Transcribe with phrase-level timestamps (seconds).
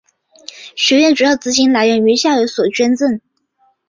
[0.75, 3.21] 学院的主要资金来自于校友所捐赠。